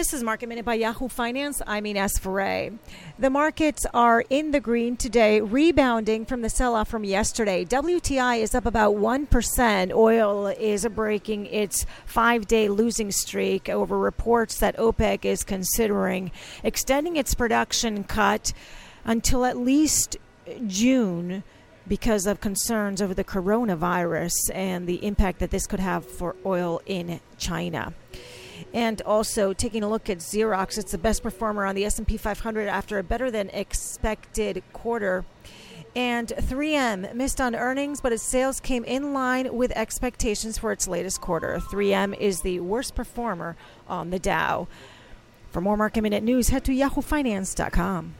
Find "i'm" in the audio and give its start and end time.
1.66-1.84